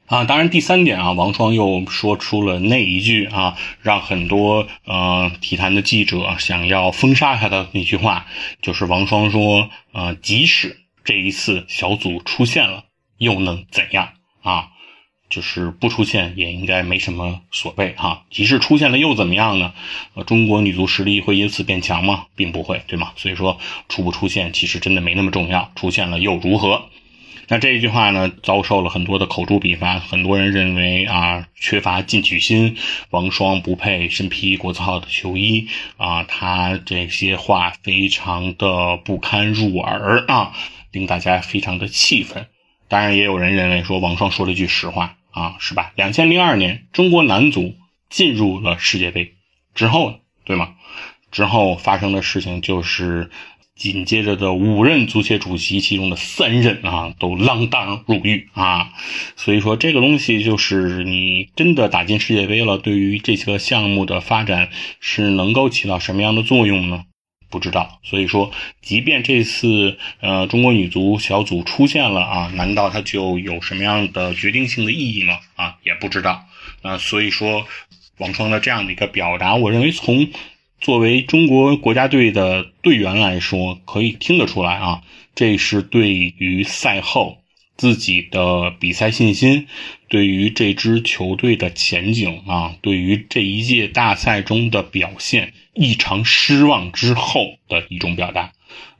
[0.06, 0.24] 啊。
[0.24, 8.26] 当然，第三点啊，王双又说出了那一句啊，让很多呃体坛的记者想要封杀他的那句话，
[8.60, 12.86] 就是王双说，呃，即使这一次小组出现了。
[13.18, 14.70] 又能怎样啊？
[15.32, 18.24] 就是不出现也应该没什么所谓哈。
[18.30, 19.72] 即使出现了又怎么样呢？
[20.12, 22.26] 呃，中国女足实力会因此变强吗？
[22.36, 23.12] 并不会，对吗？
[23.16, 23.58] 所以说
[23.88, 26.82] 出不出现其实真的没那么重要，出现了又如何？
[27.48, 29.98] 那这一句话呢，遭受了很多的口诛笔伐。
[29.98, 32.76] 很多人认为啊，缺乏进取心，
[33.10, 35.66] 王霜不配身披国字号的球衣
[35.96, 40.52] 啊，他这些话非常的不堪入耳啊，
[40.92, 42.46] 令大家非常的气愤。
[42.88, 45.92] 当然，也有人认为说王霜说了一句实话啊，是吧？
[45.96, 47.74] 两千零二年，中国男足
[48.08, 49.34] 进入了世界杯
[49.74, 50.74] 之后，对吗？
[51.30, 53.30] 之后发生的事情就是，
[53.74, 58.92] 紧接着的五任足协主席其中的三任啊，都锒铛入狱啊。
[59.34, 64.68] 所以说，这个东西就是你真的打进世界杯了，对于这些个项目的发展
[65.00, 67.04] 是能够起到什么样的作用呢？
[67.52, 68.50] 不知道，所以说，
[68.80, 75.38] 即便这次呃中国女足小组出现了啊，难道它就有什么样的决定性的意义吗？
[75.54, 76.46] 啊，也不知道。
[76.80, 77.66] 啊，所以说，
[78.16, 80.30] 王霜的这样的一个表达，我认为从
[80.80, 85.02] 作为中国国家队的队员来说，可以听得出来啊，
[85.34, 87.38] 这是对于赛后。
[87.74, 89.66] 自己的比赛信心，
[90.08, 98.52] 对于这支球队的前景啊，对于这一届大赛中的表现异常失望之后的一种表达。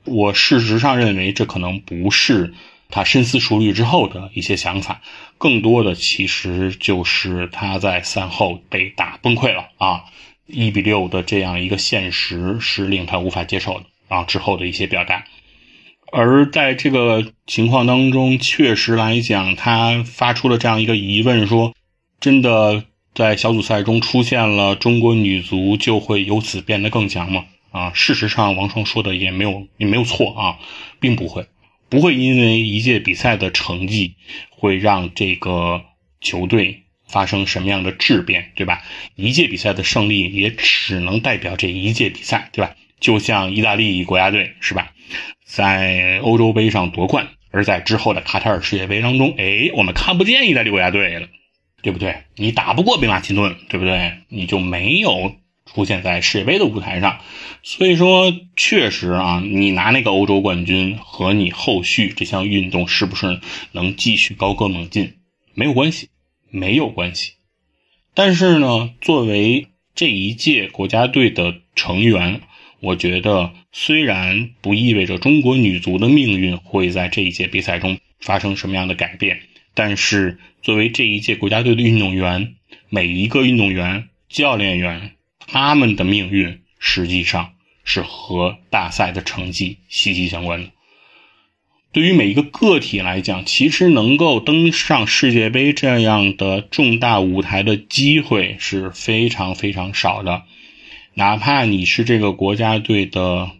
[0.05, 2.53] 我事实上认为，这可能不是
[2.89, 5.01] 他深思熟虑之后的一些想法，
[5.37, 10.03] 更多的其实就是他在赛后被打崩溃了啊，
[10.45, 15.23] 一比六的这样一个现实是令他无法接受的啊，之后的一些表达。
[16.11, 21.73] 而在这个情况当中，确实来讲，他发出了这样一个疑问：说，
[22.19, 22.83] 真的
[23.13, 27.45] 在小组赛中出现了中国女足，就会由此变得更强吗？
[27.71, 30.59] 啊，事实上，王霜说的也没有也没有错啊，
[30.99, 31.47] 并不会，
[31.89, 34.15] 不会因为一届比赛的成绩
[34.49, 35.83] 会让这个
[36.21, 38.81] 球队发生什么样的质变，对吧？
[39.15, 42.75] 一届比赛的胜利也只能代表这一届比赛，对吧？
[42.99, 44.91] 就像意大利国家队是吧，
[45.45, 51.27] 在欧洲杯上夺冠，而在之后的卡塔尔世界杯当中，哎，我们看不见意大利国家队了，
[51.83, 52.23] 对不对？
[52.35, 54.13] 你打不过贝马其顿，对不对？
[54.29, 55.35] 你就没有。
[55.65, 57.19] 出现在世界杯的舞台上，
[57.63, 63.39] 所以说确实啊，你拿那个欧洲冠军和你后续这项运动是不是
[63.71, 65.13] 能继续高歌猛进
[65.55, 66.09] 没有关系，
[66.51, 67.31] 没有关系。
[68.13, 72.41] 但是呢，作为这一届国家队的成员，
[72.81, 79.39] 我觉得虽然不意味着中国女足的命运会在这一届比赛中发生什么样的改变，
[79.73, 82.55] 但是作为这一届国家队的运动员，
[82.89, 85.11] 每一个运动员、教练员。
[85.45, 87.53] 他们的命运实际上
[87.83, 90.71] 是和大赛的成绩息息相关的。
[91.91, 100.43] 对于每一个个体来讲，其实能够登上世界杯这样的重大舞台的机会是非常非常少的。
[101.13, 103.51] 哪怕你是这个国家队的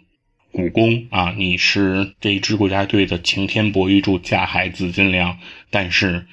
[0.53, 5.37] 股肱啊，你是这一支国家队的擎天博玉柱、架海紫金梁，
[5.69, 6.25] 但是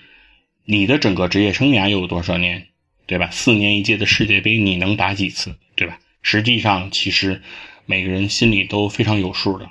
[0.70, 2.68] 你的整个职业生涯又有多少年？
[3.04, 3.28] 对吧？
[3.32, 5.56] 四年一届的世界杯，你能打几次？
[5.74, 5.98] 对吧？
[6.22, 7.42] 实际上，其实
[7.86, 9.68] 每个人心里都非常有数的。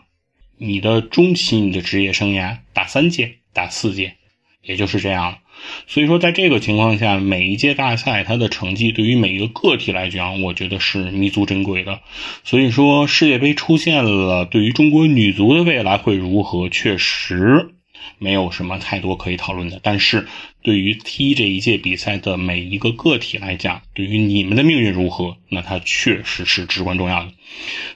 [0.58, 4.16] 你的中期，你的职业生涯打三届、打四届，
[4.62, 5.38] 也就是这样了。
[5.88, 12.02] 所以说，在这个情况下，每一届大赛它的成绩对于每一个个体来讲，我觉得是弥足珍贵的。
[12.44, 17.70] 所以说，世界杯出现了，对于中国女足的未来会如何，确实。
[18.20, 20.28] 没有什么太多可以讨论的，但是
[20.62, 27.32] 对于踢这一届比赛的每一个个体来讲，对于你们的命运如何，那它确实是至关重要的。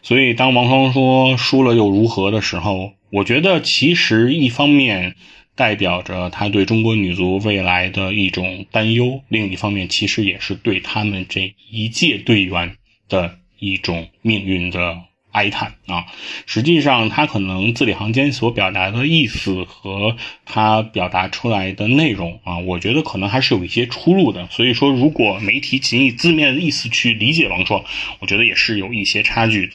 [0.02, 5.16] 所以，当王双说输了又如何的时候，我觉得其实一方面
[5.56, 15.04] 代表着他对中国女足未来的一种担忧，另一方面其实也是对他们这一届队员的一种命运的。
[15.34, 16.06] 哀叹啊！
[16.46, 20.16] 实际上，他可能字里行间所表达的意思和
[20.46, 24.48] 他表达出来的内容啊，我觉得可能还是有一些出入的。
[24.52, 27.84] 所以说，如果媒体仅以字面的意思去理解王双，
[28.20, 29.74] 我觉得也是有一些差距的。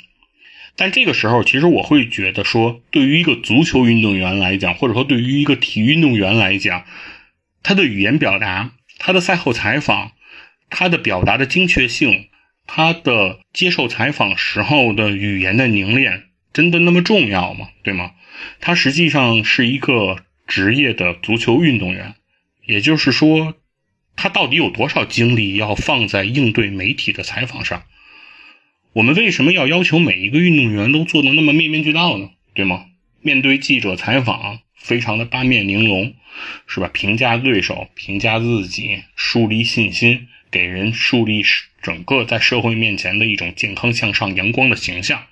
[0.77, 6.85] 但这个时候，其实我会觉得说，对于一个足球运动员来讲，或者说对于一个体育运动员来讲，
[7.65, 10.13] 他的语言表达、他的赛后采访、
[10.71, 12.29] 他的表达的精确性。
[12.69, 17.71] 他的接受采访时候的语言的凝练，真的那么重要吗？
[17.83, 18.13] 对吗？
[18.61, 22.15] 他实际上是一个职业的足球运动员，
[22.67, 23.55] 也就是说，
[24.15, 27.83] 他到底有多少精力要放在应对媒体的采访上？
[28.93, 32.31] 我们为什么要要求每一个运动员都做的那么面面俱到呢？
[32.55, 32.87] 对吗？
[33.23, 36.15] 面对记者采访，非常的八面玲珑，
[36.67, 36.89] 是吧？
[36.93, 41.43] 评价对手，评价自己，树立信心，给人树立
[41.83, 45.23] 整个在社会面前的一种健康向上、阳光的形象，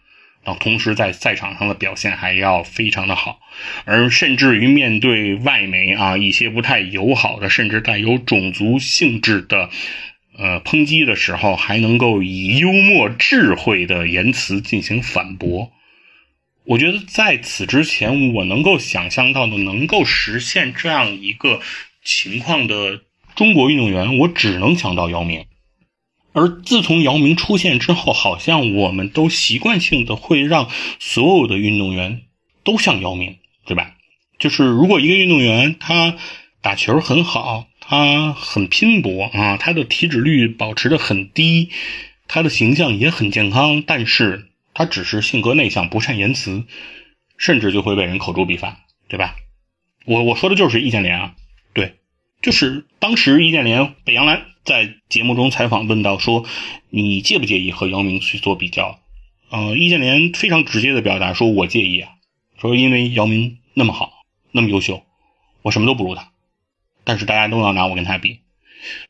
[0.45, 3.41] 然后同时在赛场上的表现还要非常的好，
[3.85, 9.71] 而甚至于面对外媒啊一些不太友好的，甚至带有种族性质的
[10.39, 15.73] 呃抨击的时候，还能够以幽默智慧的言辞进行反驳。
[16.65, 21.61] 我觉得在此之前，我能够想象到的能够实现这样一个
[22.05, 23.03] 情况的
[23.37, 25.45] 中国运动员，我只能想到姚明。
[26.33, 30.69] 而自从姚明出现之后，好像我们都习惯性的会让
[30.99, 32.23] 所有的运动员
[32.65, 33.95] 都像姚明，对吧？
[34.39, 36.17] 就是如果一个运动员他
[36.61, 41.71] 打球很好，他很拼搏啊，他的体脂率保持的很低，
[42.29, 46.65] 他的形象也很健康，但是他只是性格内向，不善言辞，
[47.39, 49.37] 甚至就会被人口诛笔伐，对吧？
[50.05, 51.35] 我我说的就是易建联啊，
[51.73, 51.95] 对，
[52.43, 54.43] 就是当时易建联北洋蓝。
[54.65, 56.45] 在节目中采访问到说
[56.91, 58.99] ：“你介不介意和姚明去做比较？”
[59.49, 62.11] 呃，易建联非常直接的表达说：“我介意啊，
[62.61, 65.05] 说因为姚明那么好，那么优秀，
[65.63, 66.33] 我什么都不如他，
[67.05, 68.41] 但是大家都要拿我跟他比。”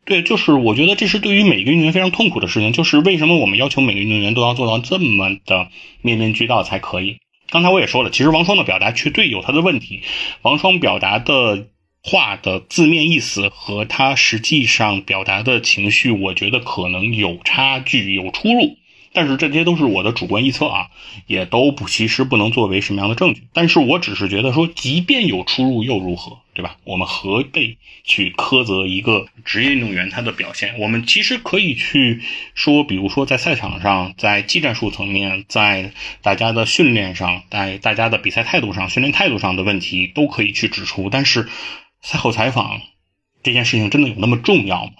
[0.04, 5.70] 对，就是我觉得这是对于每个运动员非常痛苦的事情，就是为什么我们要求每个运动员都要做到这么的
[6.02, 7.16] 面面俱到才可以？
[7.48, 10.02] 刚才我也说了，其实王霜的表达绝对有他的问题，
[10.42, 11.68] 王霜表达的。
[12.08, 18.78] 话的字面意思和他实际上表达的情绪，我觉得可能有差距、有出入。
[19.12, 20.88] 但是这些都是我的主观臆测啊，
[21.26, 23.44] 也都不其实不能作为什么样的证据。
[23.54, 26.38] 但是我只是觉得说，即便有出入又如何？
[26.52, 26.76] 对吧？
[26.84, 30.78] 我们何必去苛责一个职业运动员他的表现？
[30.78, 32.20] 我们其实可以去
[32.54, 35.92] 说，比如说在赛场上，在技战术层面，在
[36.22, 41.08] 大家的训练上，在大家的比赛态度上、训练态度上的问题，都可以去指出。
[41.10, 41.48] 但是
[42.06, 42.82] 赛后采访
[43.42, 44.92] 这件事情真的有那么重要吗？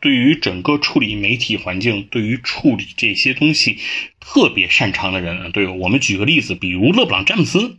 [0.00, 3.80] 对于整个处理媒体环境，对于处理这些东西
[4.20, 7.76] 特别擅长的人，对我们举个例子，比如勒布朗詹姆斯。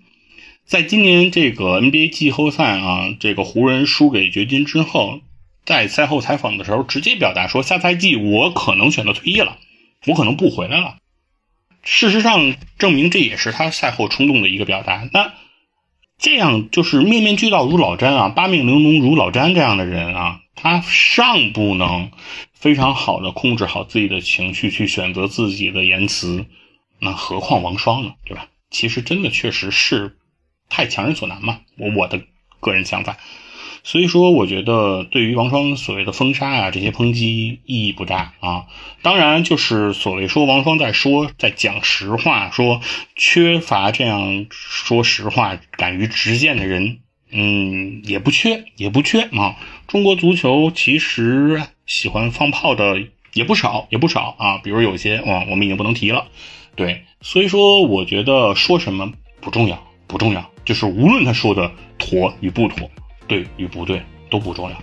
[0.66, 5.22] 在今年这个 NBA 季后赛啊，这个湖人输给掘金之后，
[5.64, 9.58] 在赛后采访的时候，直接表达说，下赛季我可能选择退役了，
[10.06, 10.98] 我可能不回来了。
[11.82, 15.08] 事实上，证明这也是他赛后冲动的一个表达。
[15.14, 15.34] 那
[16.18, 22.12] 这样就是面面俱到如老詹啊，八面玲珑如老詹这样的人啊，他尚不能
[22.54, 26.46] 非常好的控制好自己的情绪，去选择自己的言辞，
[27.00, 28.14] 那何况王霜呢？
[28.26, 28.48] 对吧？
[28.70, 30.18] 其实真的确实是。
[30.68, 32.20] 太强人所难嘛，我我的
[32.60, 33.18] 个人想法，
[33.88, 38.66] 所以说我觉得对于王双所谓的封杀啊这些抨击意义不大啊。
[39.04, 42.82] 当然就是所谓说王双在说在讲实话，说
[43.16, 46.98] 缺乏这样说实话、敢于直谏的人，
[47.30, 49.56] 嗯，也不缺也不缺啊。
[49.88, 56.26] 中国足球其实喜欢放炮的也不少也不少啊，比如有些啊我们已经不能提了，
[56.76, 60.50] 对，所以说我觉得说什么不重要不重要。
[60.66, 62.90] 就是无论他说的妥与不妥，
[63.28, 64.78] 对与不对都不重要，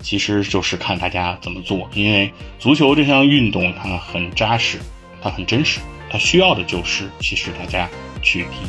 [0.00, 1.88] 其实就是看大家怎么做。
[1.94, 4.78] 因为足球这项运动它很扎实，
[5.22, 5.80] 它很真实，
[6.10, 7.88] 它需要的就是其实大家
[8.22, 8.66] 去踢，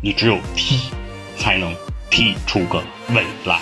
[0.00, 0.78] 你只有踢，
[1.36, 1.74] 才能
[2.10, 3.60] 踢出个未来。